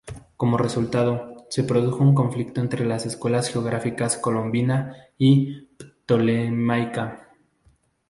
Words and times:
Como 0.35 0.57
resultado, 0.57 1.45
se 1.51 1.63
produjo 1.63 2.03
un 2.03 2.15
conflicto 2.15 2.59
entre 2.59 2.87
las 2.87 3.05
escuelas 3.05 3.51
geográficas 3.51 4.17
colombina 4.17 4.95
y 5.15 5.65
ptolemaica. 5.77 7.29